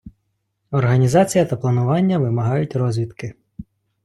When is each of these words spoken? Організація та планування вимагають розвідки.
Організація 0.71 1.45
та 1.45 1.55
планування 1.57 2.19
вимагають 2.19 2.75
розвідки. 2.75 3.33